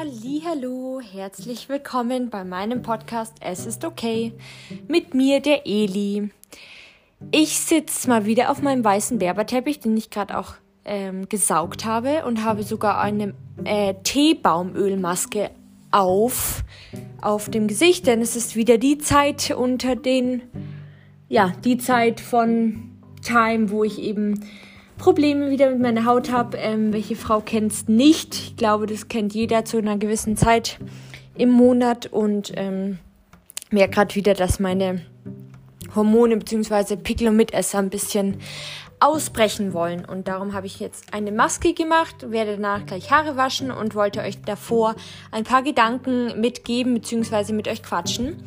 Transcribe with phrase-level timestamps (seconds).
[0.00, 4.32] Hallo, herzlich willkommen bei meinem Podcast Es ist okay
[4.86, 6.30] mit mir der Eli.
[7.32, 12.24] Ich sitze mal wieder auf meinem weißen Berberteppich, den ich gerade auch ähm, gesaugt habe
[12.26, 13.34] und habe sogar eine
[13.64, 15.50] äh, Teebaumölmaske
[15.90, 16.62] auf
[17.20, 20.42] auf dem Gesicht, denn es ist wieder die Zeit unter den
[21.28, 22.92] ja die Zeit von
[23.24, 24.44] Time, wo ich eben
[24.98, 26.58] Probleme wieder mit meiner Haut habe.
[26.58, 28.34] Ähm, welche Frau kennt es nicht?
[28.34, 30.78] Ich glaube, das kennt jeder zu einer gewissen Zeit
[31.36, 32.98] im Monat und ähm,
[33.70, 35.02] merke gerade wieder, dass meine
[35.94, 36.96] Hormone bzw.
[36.96, 38.38] Pickel und Mitesser ein bisschen
[39.00, 40.04] ausbrechen wollen.
[40.04, 44.20] Und darum habe ich jetzt eine Maske gemacht, werde danach gleich Haare waschen und wollte
[44.20, 44.96] euch davor
[45.30, 47.52] ein paar Gedanken mitgeben bzw.
[47.52, 48.42] mit euch quatschen.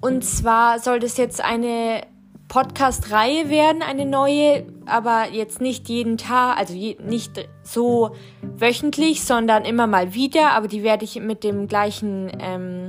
[0.00, 2.02] Und zwar soll das jetzt eine
[2.48, 9.64] Podcast-Reihe werden, eine neue, aber jetzt nicht jeden Tag, also je, nicht so wöchentlich, sondern
[9.64, 12.88] immer mal wieder, aber die werde ich mit dem gleichen ähm,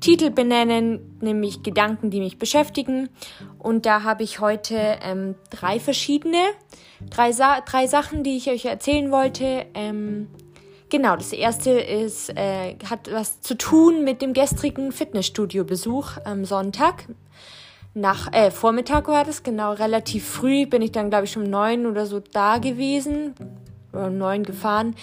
[0.00, 3.08] Titel benennen, nämlich Gedanken, die mich beschäftigen.
[3.58, 6.42] Und da habe ich heute ähm, drei verschiedene,
[7.08, 9.66] drei, Sa drei Sachen, die ich euch erzählen wollte.
[9.74, 10.28] Ähm,
[10.90, 17.06] genau, das erste ist, äh, hat was zu tun mit dem gestrigen Fitnessstudio-Besuch am Sonntag
[17.96, 21.86] nach, äh, Vormittag war das, genau, relativ früh bin ich dann, glaube ich, um neun
[21.86, 23.34] oder so da gewesen,
[23.92, 24.94] oder um neun gefahren,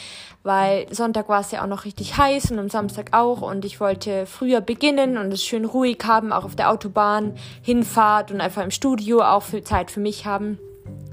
[0.43, 3.79] weil Sonntag war es ja auch noch richtig heiß und am Samstag auch und ich
[3.79, 7.33] wollte früher beginnen und es schön ruhig haben, auch auf der Autobahn,
[7.63, 10.59] Hinfahrt und einfach im Studio auch viel Zeit für mich haben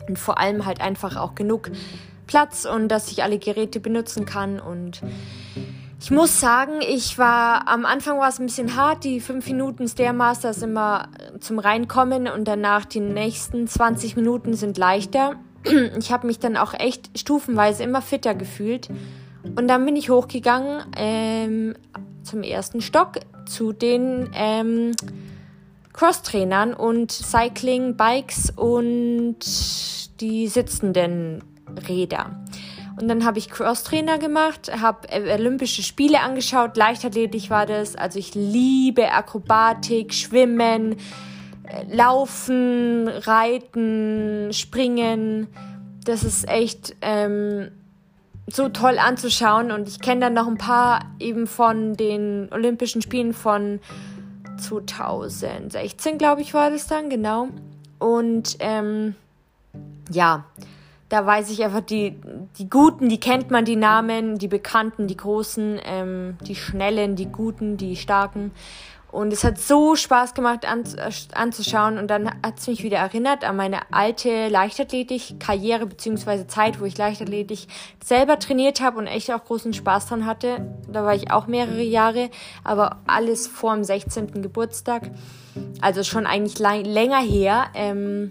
[0.06, 1.70] und vor allem halt einfach auch genug
[2.27, 5.01] Platz und dass ich alle Geräte benutzen kann und
[6.03, 9.87] ich muss sagen, ich war am Anfang war es ein bisschen hart, die fünf Minuten
[9.87, 11.09] Stairmaster ist immer
[11.41, 15.37] zum Reinkommen und danach die nächsten 20 Minuten sind leichter.
[15.98, 18.89] Ich habe mich dann auch echt stufenweise immer fitter gefühlt.
[19.57, 21.75] Und dann bin ich hochgegangen ähm,
[22.23, 24.92] zum ersten Stock zu den ähm,
[25.92, 29.36] Cross-Trainern und Cycling, Bikes und
[30.20, 31.45] die sitzenden
[31.89, 32.41] Räder.
[33.00, 37.96] Und dann habe ich Crosstrainer gemacht, habe Olympische Spiele angeschaut, Leichtathletik war das.
[37.96, 40.96] Also ich liebe Akrobatik, Schwimmen,
[41.64, 45.46] äh, Laufen, Reiten, Springen.
[46.05, 47.70] Das ist echt ähm,
[48.46, 49.70] so toll anzuschauen.
[49.70, 53.80] Und ich kenne dann noch ein paar eben von den Olympischen Spielen von
[54.58, 57.48] 2016, glaube ich, war das dann, genau.
[57.98, 59.14] Und ähm,
[60.11, 60.44] ja,
[61.11, 62.19] da weiß ich einfach, die,
[62.59, 67.27] die Guten, die kennt man, die Namen, die Bekannten, die Großen, ähm, die Schnellen, die
[67.27, 68.53] Guten, die Starken.
[69.11, 70.85] Und es hat so Spaß gemacht an,
[71.35, 71.98] anzuschauen.
[71.98, 76.97] Und dann hat es mich wieder erinnert an meine alte Leichtathletik-Karriere beziehungsweise Zeit, wo ich
[76.97, 77.67] Leichtathletik
[78.03, 80.65] selber trainiert habe und echt auch großen Spaß dran hatte.
[80.89, 82.31] Da war ich auch mehrere Jahre,
[82.63, 84.42] aber alles vor dem 16.
[84.42, 85.11] Geburtstag.
[85.81, 87.67] Also schon eigentlich länger her.
[87.75, 88.31] Ähm,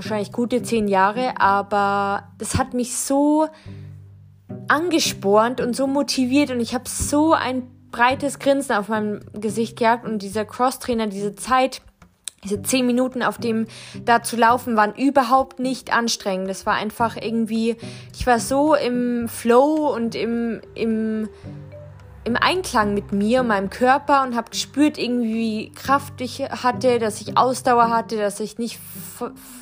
[0.00, 3.48] wahrscheinlich gute zehn Jahre, aber das hat mich so
[4.66, 10.06] angespornt und so motiviert und ich habe so ein breites Grinsen auf meinem Gesicht gehabt
[10.06, 11.82] und dieser Crosstrainer, diese Zeit,
[12.44, 13.66] diese zehn Minuten auf dem
[14.02, 16.48] da zu laufen, waren überhaupt nicht anstrengend.
[16.48, 17.76] Das war einfach irgendwie,
[18.14, 21.28] ich war so im Flow und im, im,
[22.30, 27.20] im Einklang mit mir meinem Körper und habe gespürt, irgendwie wie Kraft ich hatte, dass
[27.20, 28.78] ich Ausdauer hatte, dass ich nicht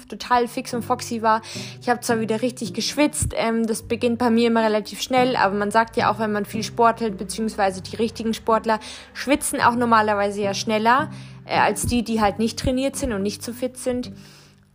[0.06, 1.40] total fix und foxy war.
[1.80, 5.54] Ich habe zwar wieder richtig geschwitzt, ähm, das beginnt bei mir immer relativ schnell, aber
[5.54, 8.80] man sagt ja auch, wenn man viel sportelt, beziehungsweise die richtigen Sportler
[9.14, 11.10] schwitzen auch normalerweise ja schneller
[11.46, 14.12] äh, als die, die halt nicht trainiert sind und nicht so fit sind.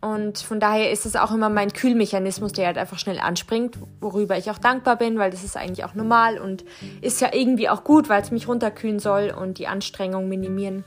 [0.04, 4.36] Und von daher ist es auch immer mein Kühlmechanismus, der halt einfach schnell anspringt, worüber
[4.36, 6.62] ich auch dankbar bin, weil das ist eigentlich auch normal und
[7.00, 10.84] ist ja irgendwie auch gut, weil es mich runterkühlen soll und die Anstrengung minimieren.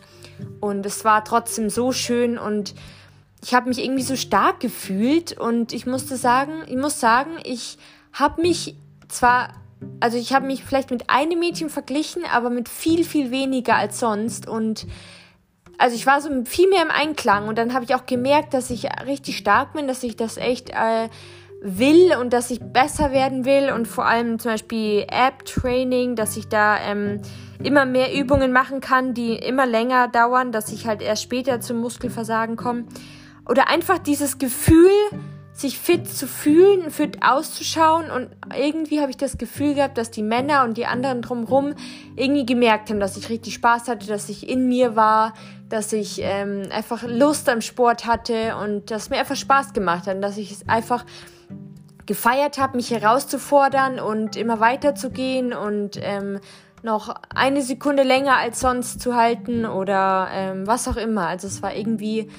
[0.60, 2.76] Und es war trotzdem so schön und
[3.44, 7.80] ich habe mich irgendwie so stark gefühlt und ich musste sagen, ich muss sagen, ich
[8.14, 8.76] habe mich
[9.08, 9.50] zwar,
[10.00, 14.00] also ich habe mich vielleicht mit einem Mädchen verglichen, aber mit viel, viel weniger als
[14.00, 14.86] sonst und
[15.78, 18.70] also ich war so viel mehr im Einklang und dann habe ich auch gemerkt, dass
[18.70, 21.10] ich richtig stark bin, dass ich das echt äh,
[21.62, 26.48] will und dass ich besser werden will und vor allem zum Beispiel App-Training, dass ich
[26.48, 27.22] da ähm,
[27.64, 31.78] immer mehr Übungen machen kann, die immer länger dauern, dass ich halt erst später zum
[31.78, 32.86] Muskelversagen komme.
[33.48, 34.92] Oder einfach dieses Gefühl,
[35.58, 40.22] sich fit zu fühlen, fit auszuschauen und irgendwie habe ich das Gefühl gehabt, dass die
[40.22, 41.74] Männer und die anderen drumherum
[42.16, 45.34] irgendwie gemerkt haben, dass ich richtig Spaß hatte, dass ich in mir war,
[45.68, 50.18] dass ich ähm, einfach Lust am Sport hatte und dass mir einfach Spaß gemacht hat,
[50.18, 51.04] und dass ich es einfach
[52.06, 56.40] gefeiert habe, mich herauszufordern und immer weiter zu gehen und ähm,
[56.84, 61.28] noch eine Sekunde länger als sonst zu halten oder ähm, was auch immer.
[61.28, 62.30] Also es war irgendwie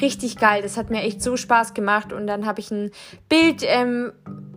[0.00, 0.62] richtig geil.
[0.62, 2.12] Das hat mir echt so Spaß gemacht.
[2.12, 2.90] Und dann habe ich ein
[3.28, 4.12] Bild ähm,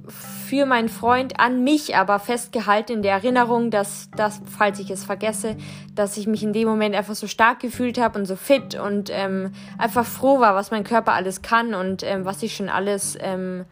[0.07, 5.04] für meinen Freund an mich aber festgehalten in der Erinnerung, dass, dass, falls ich es
[5.04, 5.56] vergesse,
[5.95, 9.10] dass ich mich in dem Moment einfach so stark gefühlt habe und so fit und
[9.12, 13.18] ähm, einfach froh war, was mein Körper alles kann und ähm, was ich schon alles
[13.22, 13.66] ähm,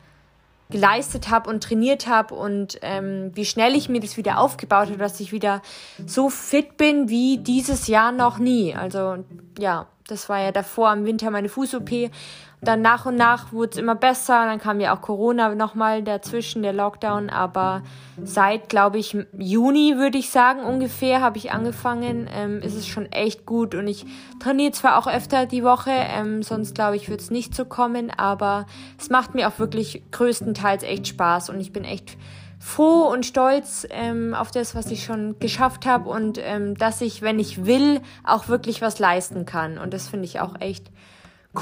[0.70, 5.00] geleistet habe und trainiert habe und ähm, wie schnell ich mir das wieder aufgebaut habe,
[5.00, 5.62] dass ich wieder
[6.06, 8.76] so fit bin wie dieses Jahr noch nie.
[8.76, 9.26] Also
[9.58, 12.12] ja, das war ja davor im Winter meine Fuß-OP
[12.62, 14.46] dann nach und nach wurde es immer besser.
[14.46, 17.30] Dann kam ja auch Corona nochmal dazwischen, der Lockdown.
[17.30, 17.84] Aber
[18.22, 22.30] seit, glaube ich, Juni, würde ich sagen, ungefähr, habe ich angefangen.
[22.34, 23.76] Ähm, ist es schon echt gut.
[23.76, 24.06] Und ich
[24.40, 28.12] trainiere zwar auch öfter die Woche, ähm, sonst glaube ich, würde es nicht so kommen.
[28.12, 28.66] Aber
[28.98, 31.50] es macht mir auch wirklich größtenteils echt Spaß.
[31.50, 32.18] Und ich bin echt
[32.60, 37.22] froh und stolz ähm, auf das, was ich schon geschafft habe und ähm, dass ich,
[37.22, 39.78] wenn ich will, auch wirklich was leisten kann.
[39.78, 40.92] Und das finde ich auch echt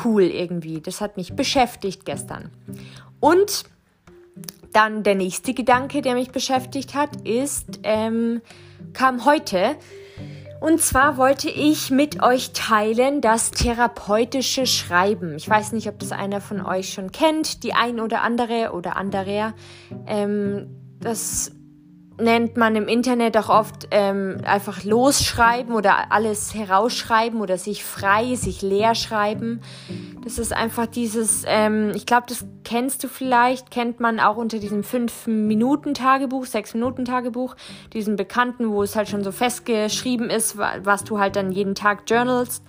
[0.04, 0.82] cool irgendwie.
[0.82, 2.50] Das hat mich beschäftigt gestern.
[3.20, 3.66] Und
[4.74, 8.42] dann der nächste Gedanke, der mich beschäftigt hat, ist, ähm,
[8.94, 9.76] kam heute.
[10.60, 15.36] Und zwar wollte ich mit euch teilen das therapeutische Schreiben.
[15.36, 18.98] Ich weiß nicht, ob das einer von euch schon kennt, die ein oder andere oder
[18.98, 19.54] anderer.
[20.08, 21.52] Ähm, das
[22.20, 28.36] nennt man im Internet auch oft ähm, einfach losschreiben oder alles herausschreiben oder sich frei,
[28.36, 29.62] sich leer schreiben.
[30.24, 34.60] Das ist einfach dieses, ähm, ich glaube, das kennst du vielleicht, kennt man auch unter
[34.60, 37.56] diesem 5-Minuten-Tagebuch, 6-Minuten-Tagebuch,
[37.94, 42.04] diesen bekannten, wo es halt schon so festgeschrieben ist, was du halt dann jeden Tag
[42.08, 42.64] journalst.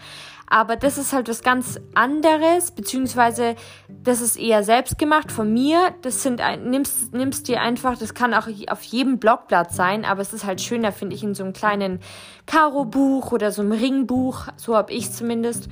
[0.51, 3.55] Aber das ist halt was ganz anderes, beziehungsweise
[3.89, 5.95] das ist eher selbst gemacht von mir.
[6.03, 10.33] Das sind, nimmst, nimmst dir einfach, das kann auch auf jedem Blogblatt sein, aber es
[10.33, 12.01] ist halt schöner, finde ich, in so einem kleinen
[12.47, 14.47] Karo-Buch oder so einem Ringbuch.
[14.57, 15.69] So habe ich zumindest.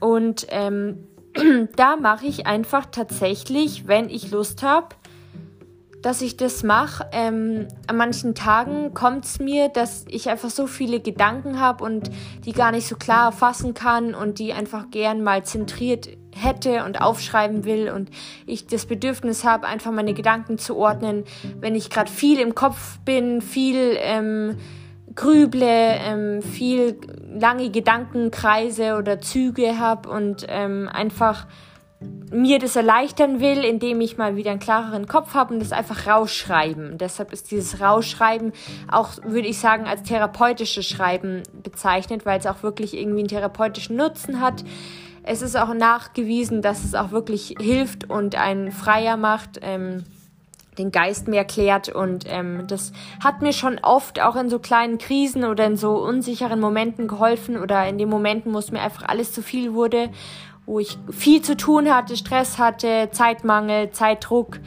[0.00, 1.06] Und ähm,
[1.76, 4.88] da mache ich einfach tatsächlich, wenn ich Lust habe,
[6.06, 7.04] dass ich das mache.
[7.10, 12.12] Ähm, an manchen Tagen kommt es mir, dass ich einfach so viele Gedanken habe und
[12.44, 17.00] die gar nicht so klar fassen kann und die einfach gern mal zentriert hätte und
[17.00, 18.10] aufschreiben will und
[18.46, 21.24] ich das Bedürfnis habe, einfach meine Gedanken zu ordnen,
[21.58, 24.58] wenn ich gerade viel im Kopf bin, viel ähm,
[25.16, 27.00] grüble, ähm, viel
[27.36, 31.48] lange Gedankenkreise oder Züge habe und ähm, einfach
[32.30, 36.06] mir das erleichtern will, indem ich mal wieder einen klareren Kopf habe und das einfach
[36.06, 36.98] rausschreiben.
[36.98, 38.52] Deshalb ist dieses Rausschreiben
[38.90, 43.96] auch, würde ich sagen, als therapeutisches Schreiben bezeichnet, weil es auch wirklich irgendwie einen therapeutischen
[43.96, 44.64] Nutzen hat.
[45.22, 49.60] Es ist auch nachgewiesen, dass es auch wirklich hilft und einen freier macht.
[49.62, 50.04] Ähm,
[50.78, 52.92] den Geist mehr klärt und ähm, das
[53.24, 57.56] hat mir schon oft auch in so kleinen Krisen oder in so unsicheren Momenten geholfen
[57.56, 60.10] oder in den Momenten, wo es mir einfach alles zu viel wurde
[60.66, 64.58] wo ich viel zu tun hatte, Stress hatte, Zeitmangel, Zeitdruck.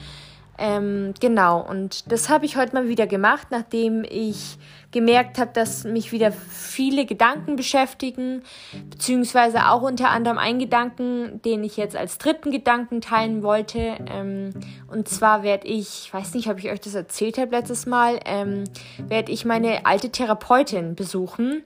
[0.61, 4.57] Ähm, genau, und das habe ich heute mal wieder gemacht, nachdem ich
[4.91, 8.43] gemerkt habe, dass mich wieder viele Gedanken beschäftigen,
[8.89, 13.95] beziehungsweise auch unter anderem ein Gedanken, den ich jetzt als dritten Gedanken teilen wollte.
[14.11, 14.49] Ähm,
[14.87, 18.19] und zwar werde ich, ich weiß nicht, ob ich euch das erzählt habe letztes Mal,
[18.25, 18.65] ähm,
[19.07, 21.63] werde ich meine alte Therapeutin besuchen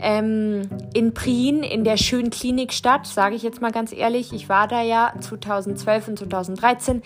[0.00, 0.62] ähm,
[0.94, 4.32] in Prien in der schönen Klinikstadt, sage ich jetzt mal ganz ehrlich.
[4.32, 7.02] Ich war da ja 2012 und 2013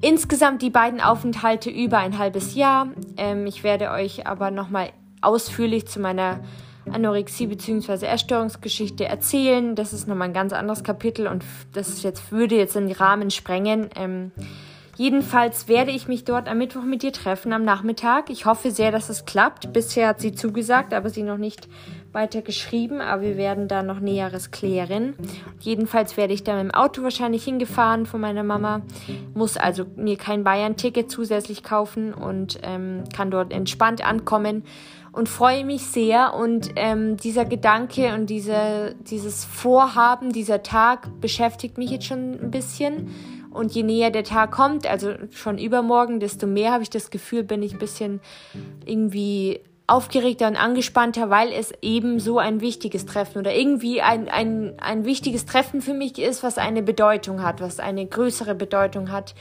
[0.00, 2.88] Insgesamt die beiden Aufenthalte über ein halbes Jahr.
[3.16, 4.90] Ähm, ich werde euch aber nochmal
[5.20, 6.40] ausführlich zu meiner
[6.92, 8.06] Anorexie bzw.
[8.06, 9.74] Essstörungsgeschichte erzählen.
[9.74, 13.90] Das ist nochmal ein ganz anderes Kapitel und das jetzt, würde jetzt den Rahmen sprengen.
[13.96, 14.30] Ähm,
[14.98, 18.28] jedenfalls werde ich mich dort am Mittwoch mit dir treffen am Nachmittag.
[18.28, 19.72] Ich hoffe sehr, dass es klappt.
[19.72, 21.68] Bisher hat sie zugesagt, aber sie noch nicht
[22.12, 25.14] weiter geschrieben, aber wir werden da noch Näheres klären.
[25.60, 28.82] Jedenfalls werde ich da mit dem Auto wahrscheinlich hingefahren von meiner Mama,
[29.34, 34.64] muss also mir kein Bayern-Ticket zusätzlich kaufen und ähm, kann dort entspannt ankommen
[35.12, 36.34] und freue mich sehr.
[36.34, 42.50] Und ähm, dieser Gedanke und diese, dieses Vorhaben, dieser Tag beschäftigt mich jetzt schon ein
[42.50, 43.14] bisschen.
[43.58, 47.42] Und je näher der Tag kommt, also schon übermorgen, desto mehr habe ich das Gefühl,
[47.42, 48.20] bin ich ein bisschen
[48.86, 54.74] irgendwie aufgeregter und angespannter, weil es eben so ein wichtiges Treffen oder irgendwie ein, ein,
[54.78, 59.34] ein wichtiges Treffen für mich ist, was eine Bedeutung hat, was eine größere Bedeutung hat,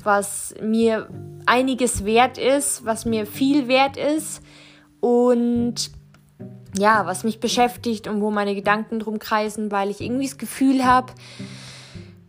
[0.00, 1.08] was mir
[1.46, 4.42] einiges wert ist, was mir viel wert ist
[5.00, 5.90] und
[6.78, 10.84] ja, was mich beschäftigt und wo meine Gedanken drum kreisen, weil ich irgendwie das Gefühl
[10.84, 11.12] habe,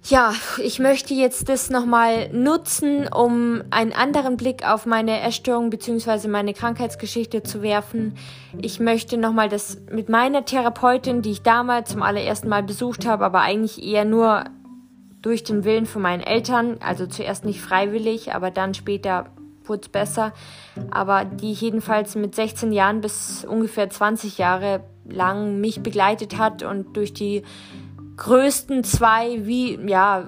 [0.10, 0.34] ja,
[0.64, 6.28] ich möchte jetzt das nochmal nutzen, um einen anderen Blick auf meine Essstörung bzw.
[6.28, 8.16] meine Krankheitsgeschichte zu werfen.
[8.62, 13.26] Ich möchte nochmal das mit meiner Therapeutin, die ich damals zum allerersten Mal besucht habe,
[13.26, 14.46] aber eigentlich eher nur
[15.22, 19.26] durch den Willen von meinen Eltern, also zuerst nicht freiwillig, aber dann später
[19.66, 20.32] wurde es besser,
[20.90, 26.96] aber die jedenfalls mit 16 Jahren bis ungefähr 20 Jahre lang mich begleitet hat und
[26.96, 27.44] durch die
[28.18, 30.28] größten zwei, wie, ja,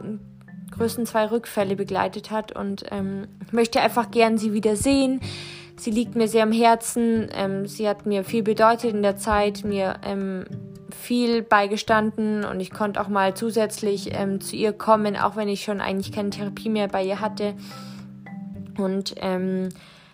[0.72, 5.20] größten zwei Rückfälle begleitet hat und ähm, möchte einfach gern sie wieder sehen.
[5.76, 7.30] Sie liegt mir sehr am Herzen.
[7.34, 10.46] Ähm, sie hat mir viel bedeutet in der Zeit, mir ähm,
[10.92, 15.64] viel beigestanden und ich konnte auch mal zusätzlich ähm, zu ihr kommen, auch wenn ich
[15.64, 17.56] schon eigentlich keine Therapie mehr bei ihr hatte.
[18.78, 19.70] Und ähm,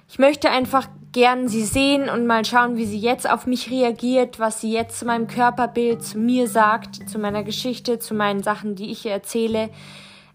[0.08, 4.38] ich möchte einfach gern sie sehen und mal schauen, wie sie jetzt auf mich reagiert,
[4.38, 8.76] was sie jetzt zu meinem Körperbild, zu mir sagt, zu meiner Geschichte, zu meinen Sachen,
[8.76, 9.70] die ich ihr erzähle.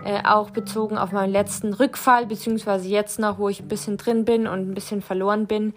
[0.03, 4.25] Äh, auch bezogen auf meinen letzten Rückfall, beziehungsweise jetzt noch, wo ich ein bisschen drin
[4.25, 5.75] bin und ein bisschen verloren bin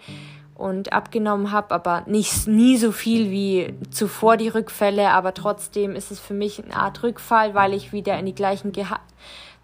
[0.54, 6.12] und abgenommen habe, aber nicht nie so viel wie zuvor die Rückfälle, aber trotzdem ist
[6.12, 9.00] es für mich eine Art Rückfall, weil ich wieder in die gleichen Geha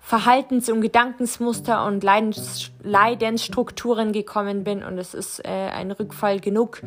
[0.01, 4.83] Verhaltens- und Gedankensmuster und Leidens Leidensstrukturen gekommen bin.
[4.83, 6.83] Und es ist äh, ein Rückfall genug,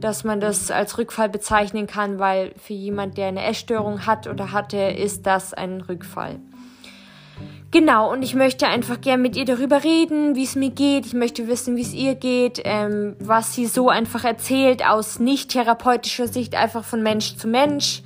[0.00, 4.52] dass man das als Rückfall bezeichnen kann, weil für jemand, der eine Essstörung hat oder
[4.52, 6.40] hatte, ist das ein Rückfall.
[7.72, 11.06] Genau, und ich möchte einfach gern mit ihr darüber reden, wie es mir geht.
[11.06, 15.52] Ich möchte wissen, wie es ihr geht, ähm, was sie so einfach erzählt aus nicht
[15.52, 18.02] therapeutischer Sicht, einfach von Mensch zu Mensch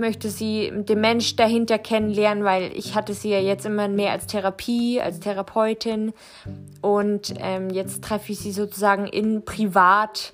[0.00, 4.26] möchte sie, den Mensch dahinter kennenlernen, weil ich hatte sie ja jetzt immer mehr als
[4.26, 6.12] Therapie, als Therapeutin.
[6.80, 10.32] Und ähm, jetzt treffe ich sie sozusagen in privat,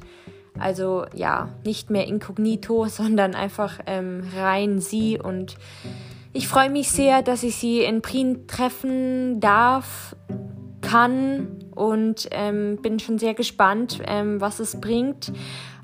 [0.59, 5.19] also ja, nicht mehr inkognito, sondern einfach ähm, rein sie.
[5.19, 5.57] Und
[6.33, 10.17] ich freue mich sehr, dass ich sie in Prien treffen darf,
[10.81, 15.33] kann und ähm, bin schon sehr gespannt, ähm, was es bringt,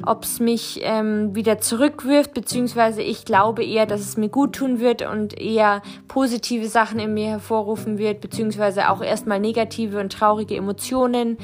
[0.04, 4.80] ob es mich ähm, wieder zurückwirft, beziehungsweise ich glaube eher, dass es mir gut tun
[4.80, 10.56] wird und eher positive Sachen in mir hervorrufen wird, beziehungsweise auch erstmal negative und traurige
[10.56, 11.36] Emotionen.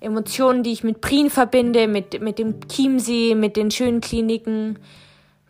[0.00, 4.78] Emotionen, die ich mit Prien verbinde, mit, mit dem Chiemsee, mit den schönen Kliniken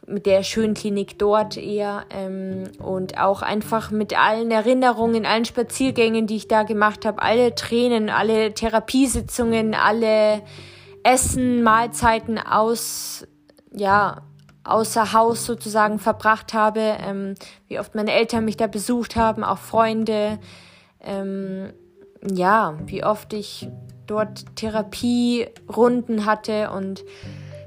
[0.06, 6.26] mit der schönen Klinik dort eher ähm, und auch einfach mit allen Erinnerungen, allen Spaziergängen,
[6.26, 10.42] die ich da gemacht habe, alle Tränen, alle Therapiesitzungen, alle
[11.02, 13.26] Essen, Mahlzeiten aus,
[13.72, 14.22] ja,
[14.64, 17.34] außer Haus sozusagen verbracht habe, ähm,
[17.68, 20.38] wie oft meine Eltern mich da besucht haben, auch Freunde,
[21.00, 21.72] ähm,
[22.22, 23.68] ja, wie oft ich
[24.06, 27.04] dort Therapierunden hatte und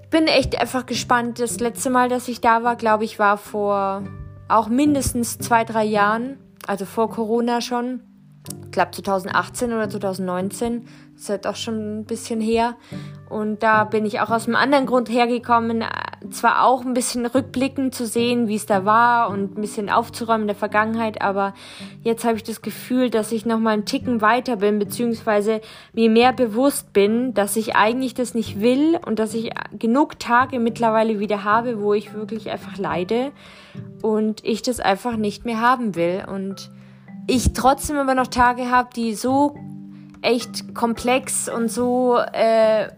[0.09, 1.39] bin echt einfach gespannt.
[1.39, 4.03] Das letzte Mal, dass ich da war, glaube ich, war vor
[4.47, 8.01] auch mindestens zwei, drei Jahren, also vor Corona schon.
[8.65, 10.85] Ich glaube 2018 oder 2019.
[11.13, 12.75] Das ist halt auch schon ein bisschen her.
[13.29, 15.83] Und da bin ich auch aus einem anderen Grund hergekommen,
[16.29, 20.41] zwar auch ein bisschen rückblickend zu sehen, wie es da war und ein bisschen aufzuräumen
[20.43, 21.53] in der Vergangenheit, aber
[22.03, 25.61] jetzt habe ich das Gefühl, dass ich noch mal einen Ticken weiter bin, beziehungsweise
[25.93, 30.59] mir mehr bewusst bin, dass ich eigentlich das nicht will und dass ich genug Tage
[30.59, 33.31] mittlerweile wieder habe, wo ich wirklich einfach leide
[34.01, 36.25] und ich das einfach nicht mehr haben will.
[36.27, 36.71] Und
[37.27, 39.55] ich trotzdem aber noch Tage habe, die so
[40.21, 42.89] echt komplex und so äh,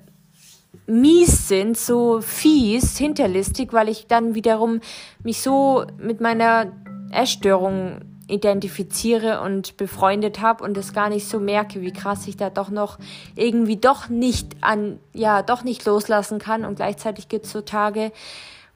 [0.87, 4.81] mies sind, so fies, hinterlistig, weil ich dann wiederum
[5.23, 6.71] mich so mit meiner
[7.11, 12.49] Essstörung identifiziere und befreundet habe und es gar nicht so merke, wie krass ich da
[12.49, 12.99] doch noch
[13.35, 16.65] irgendwie doch nicht an, ja, doch nicht loslassen kann.
[16.65, 18.11] Und gleichzeitig gibt es so Tage,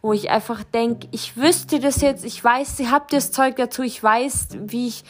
[0.04, 3.82] wo ich einfach denke, ich wüsste das jetzt, ich weiß, sie habt das Zeug dazu,
[3.82, 5.04] ich weiß, wie ich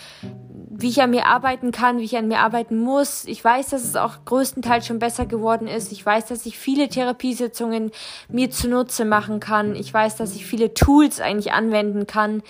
[0.75, 3.25] wie ich an mir arbeiten kann, wie ich an mir arbeiten muss.
[3.25, 5.91] Ich weiß, dass es auch größtenteils schon besser geworden ist.
[5.91, 7.91] Ich weiß, dass ich viele Therapiesitzungen
[8.27, 9.75] mir zunutze machen kann.
[9.75, 12.41] Ich weiß, dass ich viele Tools eigentlich anwenden kann.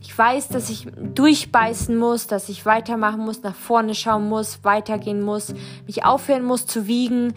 [0.00, 5.20] Ich weiß, dass ich durchbeißen muss, dass ich weitermachen muss, nach vorne schauen muss, weitergehen
[5.20, 5.52] muss,
[5.86, 7.34] mich aufhören muss zu wiegen,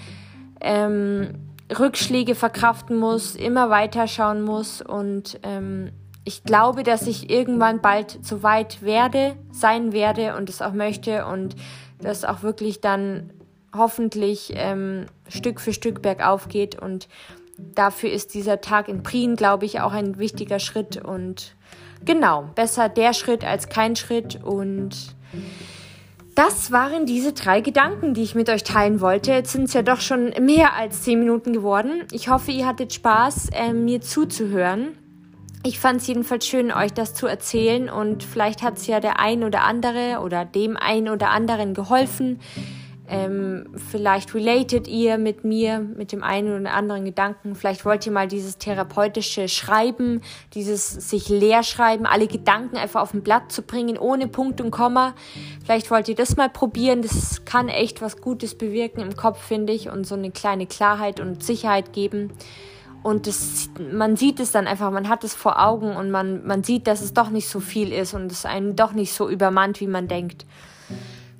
[0.61, 5.91] ähm, Rückschläge verkraften muss, immer weiter schauen muss und ähm,
[6.25, 11.25] ich glaube, dass ich irgendwann bald so weit werde, sein werde und es auch möchte
[11.25, 11.55] und
[11.99, 13.31] das auch wirklich dann
[13.75, 17.07] hoffentlich ähm, Stück für Stück bergauf geht und
[17.57, 21.55] dafür ist dieser Tag in Prien, glaube ich, auch ein wichtiger Schritt und
[22.05, 25.15] genau, besser der Schritt als kein Schritt und
[26.39, 29.33] das waren diese drei Gedanken, die ich mit euch teilen wollte.
[29.33, 32.05] Jetzt sind es ja doch schon mehr als zehn Minuten geworden.
[32.13, 34.97] Ich hoffe, ihr hattet Spaß, äh, mir zuzuhören.
[35.65, 39.19] ich fand es jedenfalls schön, euch das zu erzählen und vielleicht hat es ja der
[39.19, 42.39] ein oder andere oder dem ein oder anderen geholfen.
[43.11, 47.55] Ähm, vielleicht related ihr mit mir, mit dem einen oder anderen Gedanken.
[47.55, 50.21] Vielleicht wollt ihr mal dieses therapeutische Schreiben,
[50.53, 54.69] dieses sich leer schreiben, alle Gedanken einfach auf ein Blatt zu bringen, ohne Punkt und
[54.69, 55.15] Komma.
[55.65, 57.01] Vielleicht wollt ihr das mal probieren.
[57.01, 61.19] Das kann echt was Gutes bewirken im Kopf, finde ich, und so eine kleine Klarheit
[61.19, 62.31] und Sicherheit geben.
[63.01, 66.63] Und das, man sieht es dann einfach, man hat es vor Augen und man, man
[66.63, 69.79] sieht, dass es doch nicht so viel ist und es einem doch nicht so übermannt,
[69.79, 70.45] wie man denkt.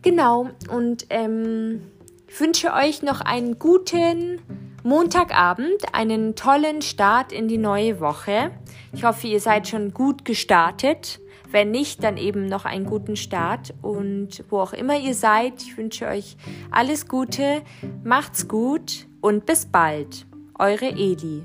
[0.01, 1.82] Genau, und ähm,
[2.27, 4.41] ich wünsche euch noch einen guten
[4.84, 8.51] Montagabend, einen tollen Start in die neue Woche.
[8.94, 11.20] Ich hoffe, ihr seid schon gut gestartet.
[11.51, 13.74] Wenn nicht, dann eben noch einen guten Start.
[13.82, 16.38] Und wo auch immer ihr seid, ich wünsche euch
[16.72, 17.62] alles Gute,
[18.03, 20.25] macht's gut und bis bald.
[20.58, 21.44] Eure Eli.